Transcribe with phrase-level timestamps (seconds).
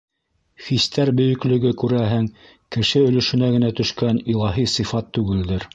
[0.67, 2.27] Хистәр бөйөклөгө, күрәһең,
[2.77, 5.69] кеше өлөшөнә генә төшкән илаһи сифат түгелдер.